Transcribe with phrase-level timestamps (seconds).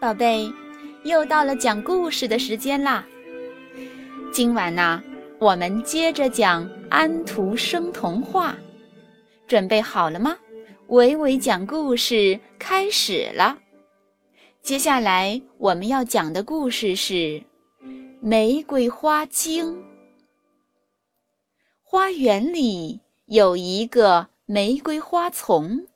[0.00, 0.50] 宝贝，
[1.02, 3.06] 又到了讲故事的时间啦。
[4.32, 5.02] 今晚呢，
[5.38, 8.56] 我们接着讲安徒生童话，
[9.46, 10.34] 准备好了吗？
[10.86, 13.58] 伟伟讲故事开始了。
[14.62, 17.12] 接下来我们要讲的故事是
[18.22, 19.76] 《玫瑰花精》。
[21.82, 25.86] 花园里有一个玫瑰花丛，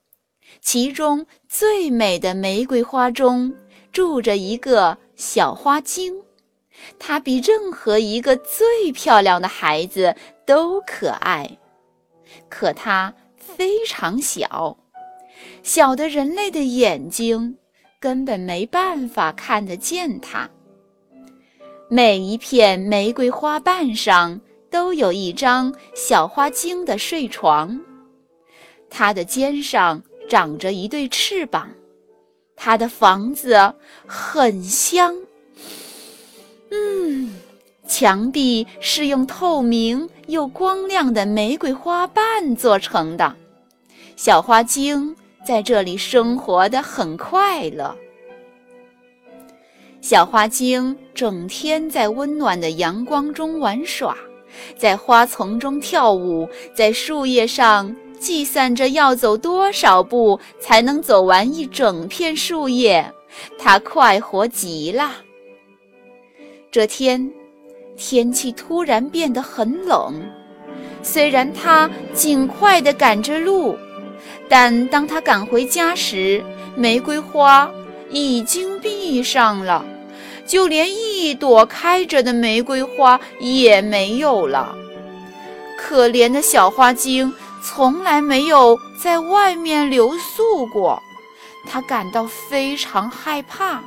[0.61, 3.55] 其中最美的玫瑰花中。
[3.95, 6.13] 住着一个小花精，
[6.99, 11.49] 它比任何一个最漂亮的孩子都可爱，
[12.49, 14.77] 可它非常小，
[15.63, 17.57] 小的人类的眼睛
[18.01, 20.51] 根本没办法看得见它。
[21.89, 27.81] 每一片玫瑰花瓣上都有一张小花精的睡床，
[28.91, 31.71] 它的肩上长着一对翅膀。
[32.57, 33.75] 他的房子
[34.07, 35.15] 很香，
[36.71, 37.35] 嗯，
[37.87, 43.37] 墙壁是用透明又光亮的玫瑰花瓣做成的。
[44.17, 47.95] 小花精在这里生活的很快乐。
[50.01, 54.17] 小花精整天在温暖的阳光中玩耍，
[54.79, 57.95] 在花丛中跳舞，在树叶上。
[58.19, 63.05] 计算着要走多少步才能走完一整片树叶，
[63.59, 65.13] 它快活极了。
[66.71, 67.31] 这天，
[67.97, 70.15] 天气突然变得很冷。
[71.03, 73.77] 虽然他尽快地赶着路，
[74.49, 76.43] 但当他赶回家时，
[76.75, 77.71] 玫瑰花
[78.11, 79.85] 已经闭上了，
[80.47, 84.75] 就连一朵开着的玫瑰花也没有了。
[85.79, 87.33] 可怜的小花精。
[87.65, 91.03] 从来没有在外面留宿过，
[91.67, 93.83] 他感到非常害怕。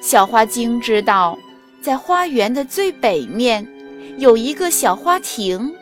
[0.00, 1.36] 小花精知道，
[1.80, 3.66] 在花园的最北面
[4.18, 5.74] 有一个小花亭，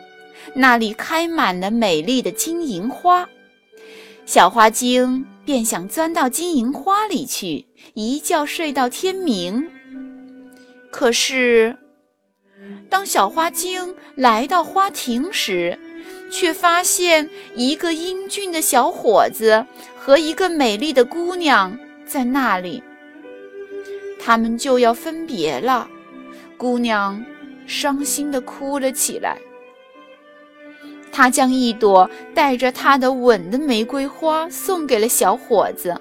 [0.55, 3.29] 那里开满了美丽的金银花。
[4.25, 9.69] 小花精便想钻到金银花里去，一觉睡到天明。
[10.89, 11.77] 可是，
[12.89, 15.77] 当小花精来到花亭时，
[16.31, 19.65] 却发现一个英俊的小伙子
[19.95, 21.77] 和一个美丽的姑娘
[22.07, 22.81] 在那里，
[24.19, 25.87] 他们就要分别了。
[26.57, 27.23] 姑娘
[27.67, 29.37] 伤心地哭了起来。
[31.11, 35.99] 她将一朵带着她的吻的玫瑰花送给了小伙子，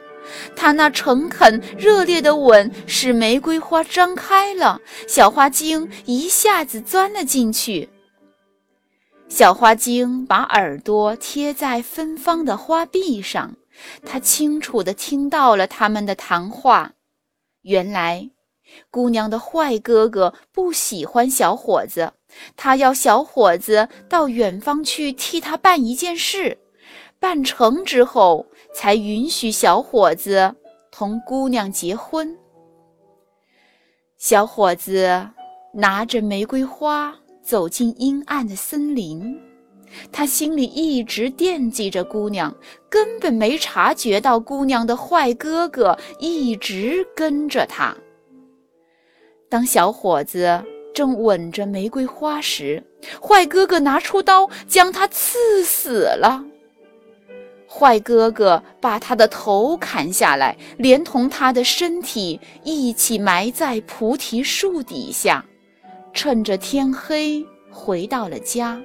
[0.54, 7.88] 他那诚恳热烈的吻使玫瑰花张开了，小花精一下子钻了进去。
[9.30, 13.54] 小花精把耳朵贴在芬芳的花壁上，
[14.04, 16.92] 她清楚地听到了他们的谈话。
[17.62, 18.28] 原来，
[18.90, 22.12] 姑娘的坏哥哥不喜欢小伙子，
[22.56, 26.58] 他要小伙子到远方去替他办一件事，
[27.20, 30.56] 办成之后才允许小伙子
[30.90, 32.36] 同姑娘结婚。
[34.18, 35.30] 小伙子
[35.72, 37.16] 拿着玫瑰花。
[37.50, 39.36] 走进阴暗的森林，
[40.12, 42.54] 他心里一直惦记着姑娘，
[42.88, 47.92] 根本没察觉到姑娘的坏哥哥一直跟着他。
[49.48, 50.62] 当小伙子
[50.94, 52.80] 正吻着玫瑰花时，
[53.20, 56.44] 坏哥哥拿出刀将他刺死了。
[57.66, 65.44] 坏哥哥把他的头砍下来，连同他的身体一起埋在菩提树底下。
[66.12, 68.80] 趁着天黑，回到了家。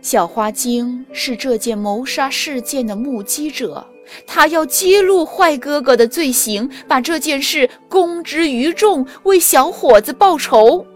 [0.00, 3.84] 小花精是这件谋杀事件的目击者，
[4.26, 10.86] 他要揭露坏哥哥的罪行，把这件事公之于众，为小伙子报仇。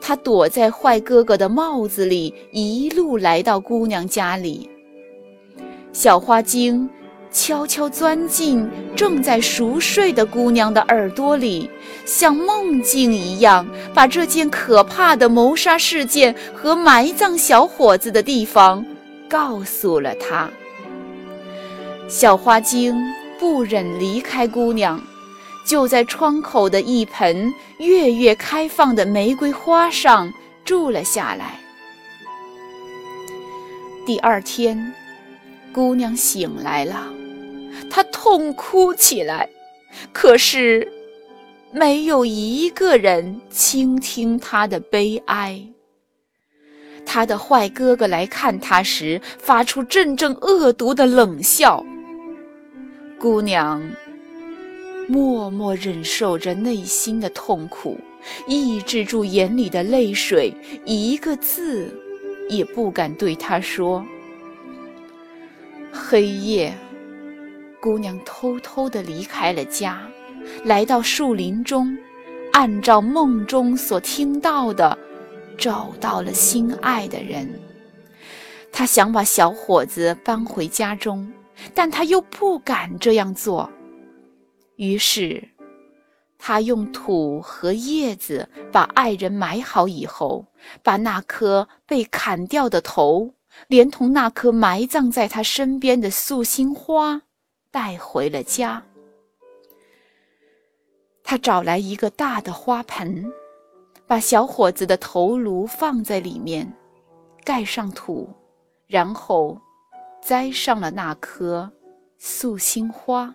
[0.00, 4.68] 他躲在坏哥哥的帽子里，一路来到姑娘家里。
[5.92, 6.90] 小花精。
[7.32, 11.70] 悄悄钻进正在熟睡的姑娘的耳朵里，
[12.04, 18.84] 像梦境一样，把这件可怕的谋杀事件和埋葬小伙子的地方
[19.28, 20.48] 告诉了她。
[22.08, 22.96] 小花精
[23.38, 25.02] 不忍离开姑娘，
[25.66, 30.32] 就在窗口的一盆月月开放的玫瑰花上
[30.64, 31.58] 住了下来。
[34.06, 34.94] 第二天，
[35.76, 37.12] 姑娘醒来了。
[37.90, 39.46] 她痛哭起来，
[40.10, 40.90] 可是
[41.70, 45.62] 没有一个人倾听她的悲哀。
[47.04, 51.84] 他的坏哥哥来看他时，发出阵阵恶毒的冷笑。
[53.18, 53.80] 姑娘
[55.06, 57.96] 默默忍受着内心的痛苦，
[58.48, 60.52] 抑制住眼里的泪水，
[60.86, 61.88] 一个字
[62.48, 64.04] 也不敢对他说。
[65.96, 66.76] 黑夜，
[67.80, 70.06] 姑娘偷偷地离开了家，
[70.64, 71.96] 来到树林中，
[72.52, 74.96] 按照梦中所听到的，
[75.56, 77.48] 找到了心爱的人。
[78.70, 81.32] 她想把小伙子搬回家中。
[81.74, 83.70] 但他又不敢这样做，
[84.76, 85.42] 于是，
[86.38, 90.44] 他用土和叶子把爱人埋好以后，
[90.82, 93.32] 把那颗被砍掉的头，
[93.68, 97.22] 连同那颗埋葬在他身边的素心花，
[97.70, 98.82] 带回了家。
[101.22, 103.32] 他找来一个大的花盆，
[104.06, 106.72] 把小伙子的头颅放在里面，
[107.44, 108.28] 盖上土，
[108.86, 109.60] 然后。
[110.22, 111.70] 栽上了那颗
[112.18, 113.32] 素心花。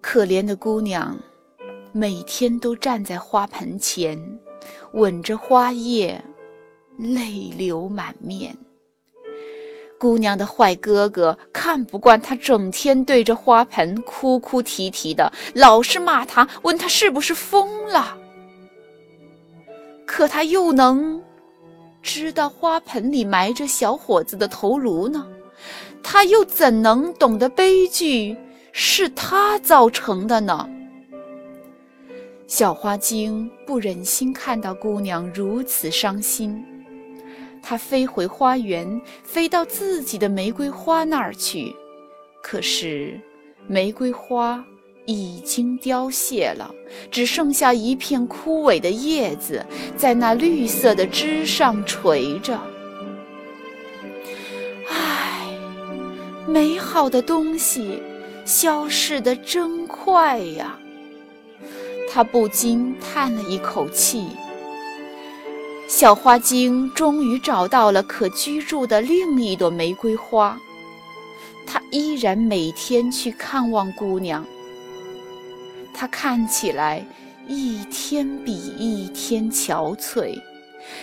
[0.00, 1.18] 可怜的姑娘，
[1.92, 4.18] 每天都站在花盆前，
[4.94, 6.24] 吻着花叶，
[7.02, 8.56] 泪流满面。
[9.98, 18.16] 姑娘的坏哥哥看不惯她整天对着花盆哭哭啼啼的，老是骂她，问她是不是疯了。
[20.06, 21.20] 可他又能？
[22.02, 25.24] 知道花盆里埋着小伙子的头颅呢，
[26.02, 28.36] 他又怎能懂得悲剧
[28.72, 30.68] 是他造成的呢？
[32.48, 36.62] 小花精不忍心看到姑娘如此伤心，
[37.62, 41.74] 它飞回花园，飞到自己的玫瑰花那儿去，
[42.42, 43.20] 可是
[43.66, 44.64] 玫瑰花。
[45.04, 46.72] 已经凋谢了，
[47.10, 49.66] 只剩下一片枯萎的叶子
[49.96, 52.56] 在那绿色的枝上垂着。
[54.88, 55.48] 唉，
[56.46, 58.00] 美好的东西
[58.44, 60.78] 消逝得真快呀！
[62.08, 64.28] 他不禁叹了一口气。
[65.94, 70.58] 小花精终于找到了可居住的另一朵玫瑰花，
[71.66, 74.42] 他依然每天去看望姑娘。
[75.92, 77.06] 它看起来
[77.46, 80.40] 一天比一天憔悴，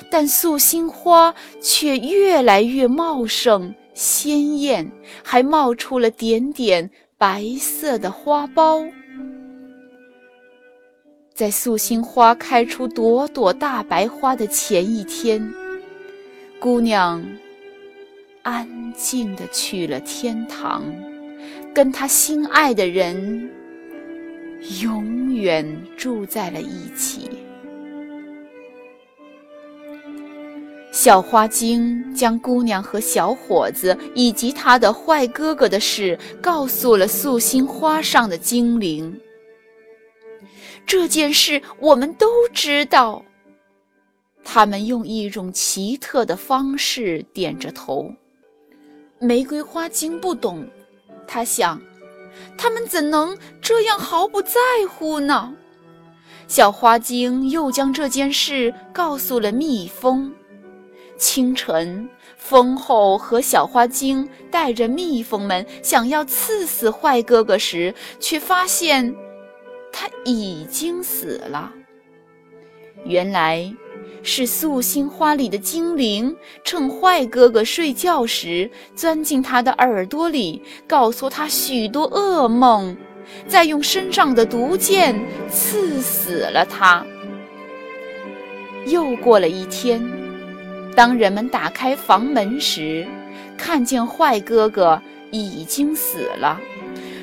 [0.09, 4.91] 但素心花却越来越茂盛鲜艳，
[5.23, 8.91] 还冒出了点点白色的花苞。
[11.39, 15.41] 在素心花开出朵朵大白花的前一天，
[16.59, 17.25] 姑娘
[18.41, 20.83] 安静的去了天堂，
[21.73, 23.49] 跟她心爱的人。
[24.81, 25.65] 永远
[25.95, 27.29] 住在了一起。
[30.91, 39.17] 小花精将姑娘和小伙子以及他的坏哥哥的事告诉了素心花上的精灵。
[40.89, 43.23] 这件事我们都知道。
[44.43, 48.11] 他们用一种奇特的方式点着头。
[49.19, 50.67] 玫瑰花精不懂，
[51.27, 51.79] 他想。
[52.57, 54.59] 他们怎能这样毫不在
[54.89, 55.53] 乎呢？
[56.47, 60.33] 小花精又将这件事告诉了蜜蜂。
[61.19, 69.15] 清晨，蜂后和小花精带着蜜蜂们想要刺死坏哥哥时，却发现
[69.91, 71.73] 他已经死了。
[73.05, 73.73] 原来。
[74.21, 82.95] 是素心花里的精灵，趁坏哥哥睡觉时，钻进他的耳朵里，告诉他许多噩梦，
[83.47, 85.17] 再用身上的毒箭
[85.49, 87.03] 刺死了他。
[88.87, 90.05] 又过了一天，
[90.93, 93.07] 当人们打开房门时，
[93.57, 96.59] 看见坏哥哥已经死了，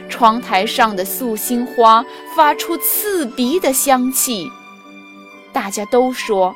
[0.09, 4.51] 窗台上的素心花发出刺鼻的香气，
[5.53, 6.55] 大家都说。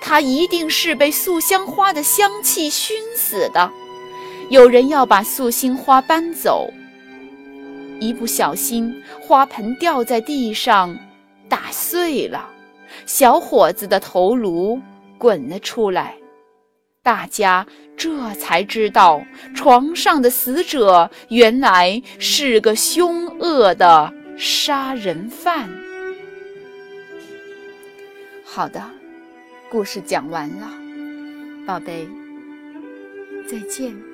[0.00, 3.70] 他一定是被素香花的香气熏死的。
[4.48, 6.68] 有人要把素心花搬走，
[8.00, 10.96] 一不小心，花盆掉在地上，
[11.48, 12.48] 打碎了，
[13.04, 14.80] 小伙子的头颅
[15.18, 16.16] 滚了出来。
[17.02, 17.66] 大家
[17.96, 25.68] 这才知道，床上的死者原来是个凶恶的杀人犯。
[28.44, 28.82] 好的。
[29.70, 30.68] 故事讲完了，
[31.64, 32.08] 宝贝，
[33.46, 34.09] 再见。